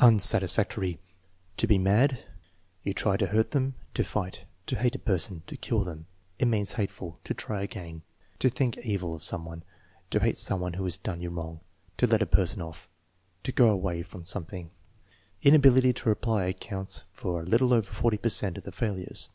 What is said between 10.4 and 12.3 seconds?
one who has done you wrong." "To let a